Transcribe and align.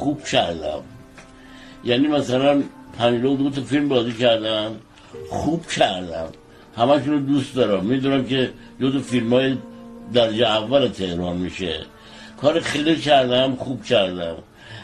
خوب 0.00 0.24
کردم. 0.24 0.82
یعنی 1.84 2.06
مثلا 2.08 2.62
پنجاه 2.98 3.36
دو 3.36 3.50
تا 3.50 3.62
فیلم 3.62 3.88
بازی 3.88 4.12
کردم 4.12 4.70
خوب 5.30 5.66
کردم. 5.66 6.28
همشون 6.76 7.12
رو 7.12 7.18
دوست 7.18 7.54
دارم. 7.54 7.84
می‌دونم 7.84 8.24
که 8.24 8.50
دو 8.80 8.92
تا 8.92 8.98
فیلم 8.98 9.32
های 9.34 9.56
درجه 10.14 10.46
اول 10.46 10.88
تهران 10.88 11.36
میشه. 11.36 11.80
کار 12.40 12.60
خیلی 12.60 12.96
کردم 12.96 13.56
خوب 13.56 13.84
کردم. 13.84 14.34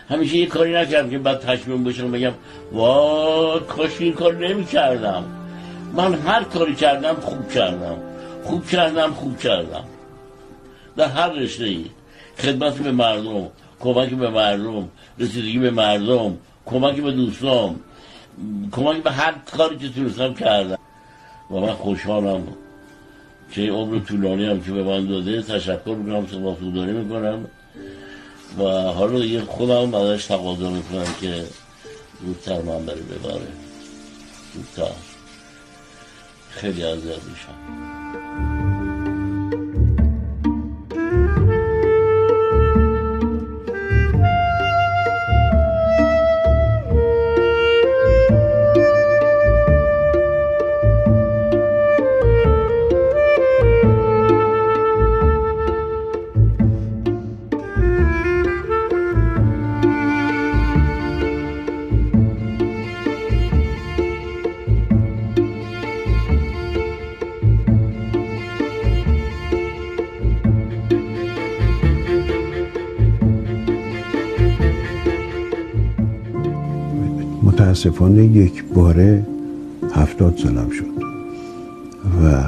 همیشه 0.09 0.37
یه 0.37 0.47
کاری 0.47 0.73
نکردم 0.75 1.11
که 1.11 1.19
بعد 1.19 1.41
تشمیم 1.41 1.85
بشم 1.85 2.11
بگم 2.11 2.33
وای 2.73 3.61
کاش 3.61 3.91
این 3.99 4.13
کار 4.13 4.35
نمی 4.49 4.65
کردم 4.65 5.25
من 5.95 6.15
هر 6.15 6.43
کاری 6.43 6.75
کردم 6.75 7.15
خوب 7.15 7.49
کردم. 7.49 7.97
خوب 8.45 8.67
کردم 8.67 9.13
خوب 9.13 9.39
کردم. 9.39 9.85
در 10.97 11.09
هر 11.09 11.29
رشته 11.29 11.65
ای 11.65 11.85
خدمت 12.39 12.75
به 12.75 12.93
مردم. 12.93 13.51
کمک 13.81 14.11
به 14.11 14.31
مردم 14.31 14.89
رسیدگی 15.19 15.59
به 15.59 15.71
مردم 15.71 16.37
کمک 16.67 16.97
به 16.97 17.13
دوستان 17.13 17.77
کمک 18.73 19.03
به 19.03 19.13
هر 19.13 19.35
کاری 19.57 19.79
که 19.79 19.89
تونستم 19.89 20.35
کردم 20.35 20.79
و 21.51 21.55
من 21.55 21.73
خوشحالم 21.73 22.43
که 23.53 23.71
عمر 23.71 23.99
طولانی 23.99 24.47
هم 24.47 24.63
که 24.63 24.73
به 24.73 24.83
من 24.83 25.07
داده 25.07 25.43
تشکر 25.43 25.95
می‌کنم 25.99 26.27
سپاسگزاری 26.27 26.93
می‌کنم. 26.93 27.47
و 28.59 28.63
حالا 28.93 29.21
دیگه 29.21 29.41
خودم 29.41 29.95
ازش 29.95 30.25
تقاضا 30.25 30.71
می‌کنم 30.71 31.07
که 31.21 31.45
زودتر 32.25 32.63
من 32.63 32.87
بره 32.87 33.01
ببره. 33.01 33.49
زودتر. 34.55 34.95
خیلی 36.51 36.85
اذیت 36.85 37.25
میشم. 37.25 38.06
متاسفانه 77.67 78.25
یک 78.25 78.65
باره 78.75 79.27
هفتاد 79.93 80.37
سالم 80.37 80.71
شد. 80.71 80.85
و 82.23 82.43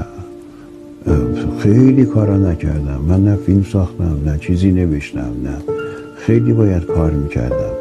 خیلی 1.58 2.04
کارا 2.04 2.38
نکردم. 2.38 3.00
من 3.08 3.24
نه 3.24 3.36
فیلم 3.36 3.62
ساختم 3.62 4.20
نه 4.26 4.38
چیزی 4.38 4.70
نوشتم 4.70 5.32
نه 5.44 5.74
خیلی 6.16 6.52
باید 6.52 6.84
کار 6.84 7.10
می‌کردم. 7.10 7.74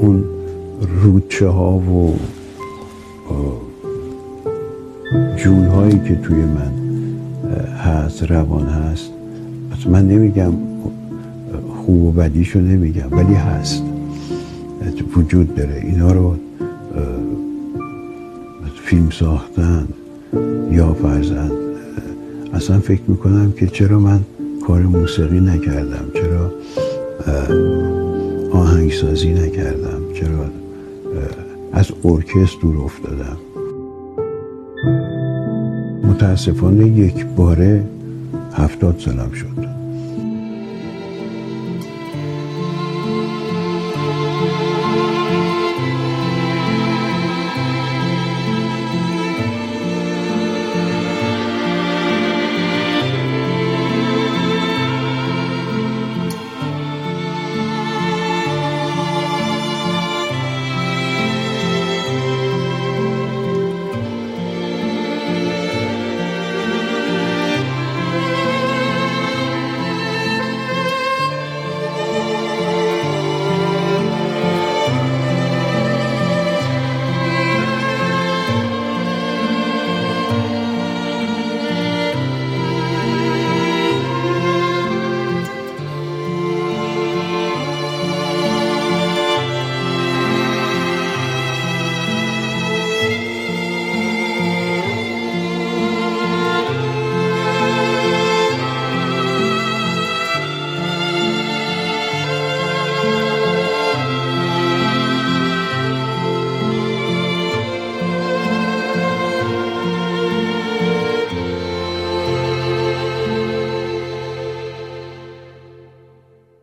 اون 0.00 0.24
رودچه 1.02 1.48
ها 1.48 1.72
و 1.72 2.14
جون 5.36 5.66
هایی 5.66 6.00
که 6.08 6.14
توی 6.14 6.36
من 6.36 6.72
هست 7.78 8.22
روان 8.22 8.66
هست 8.66 9.10
من 9.86 10.08
نمیگم 10.08 10.52
خوب 11.76 12.02
و 12.02 12.10
بدیشو 12.10 12.60
نمیگم 12.60 13.12
ولی 13.12 13.34
هست. 13.34 13.82
وجود 15.16 15.54
داره. 15.54 15.80
اینا 15.84 16.12
رو 16.12 16.36
فیلم 18.84 19.10
ساختن 19.10 19.88
یا 20.70 20.94
فرزن 20.94 21.50
اصلا 22.54 22.78
فکر 22.78 23.02
می‌کنم 23.08 23.52
که 23.52 23.66
چرا 23.66 23.98
من 23.98 24.20
کار 24.66 24.82
موسیقی 24.82 25.40
نکردم؟ 25.40 26.04
چرا 26.14 26.52
آهنگسازی 28.52 29.32
نکردم؟ 29.32 30.00
چرا 30.14 30.44
از 31.72 31.90
ارکستر 32.04 32.60
دور 32.62 32.78
افتادم؟ 32.84 33.36
متاسفانه 36.04 36.86
یک 36.86 37.26
باره 37.26 37.84
هفتاد 38.52 38.98
سالم 38.98 39.30
شد. 39.32 39.71